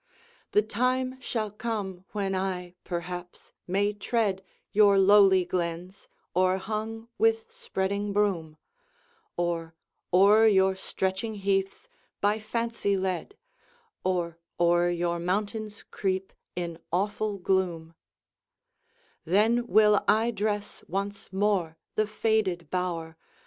The 0.53 0.63
time 0.63 1.19
shall 1.21 1.51
come 1.51 2.05
when 2.11 2.33
I, 2.33 2.73
perhaps, 2.83 3.53
may 3.67 3.93
tread 3.93 4.41
Your 4.71 4.97
lowly 4.97 5.45
glens, 5.45 6.07
o'erhung 6.35 7.07
with 7.19 7.45
spreading 7.51 8.11
broom, 8.11 8.57
Or 9.37 9.75
o'er 10.11 10.47
your 10.47 10.75
stretching 10.75 11.35
heaths 11.35 11.87
by 12.19 12.39
fancy 12.39 12.97
led 12.97 13.37
[Or 14.03 14.39
o'er 14.59 14.89
your 14.89 15.19
mountains 15.19 15.83
creep, 15.91 16.33
in 16.55 16.79
awful 16.91 17.37
gloom:] 17.37 17.93
Then 19.23 19.67
will 19.67 20.03
I 20.07 20.31
dress 20.31 20.83
once 20.87 21.31
more 21.31 21.77
the 21.93 22.07
faded 22.07 22.71
bower. 22.71 23.17